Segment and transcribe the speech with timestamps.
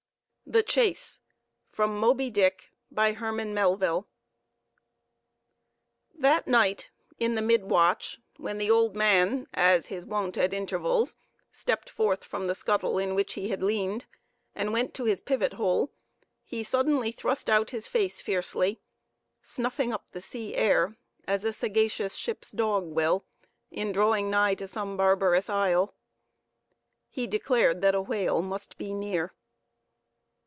[0.47, 1.21] THE CHASE
[1.69, 4.05] (From Moby Dick.) By HERMAN MELVILLE.
[6.13, 12.25] That night, in the mid watch, when the old man—as his wont at intervals—stepped forth
[12.25, 14.03] from the scuttle in which he leaned,
[14.53, 15.93] and went to his pivot hole,
[16.43, 18.81] he suddenly thrust out his face fiercely,
[19.41, 23.25] snuffing up the sea air as a sagacious ship's dog will,
[23.69, 25.95] in drawing nigh to some barbarous isle.
[27.07, 29.31] He declared that a whale must be near.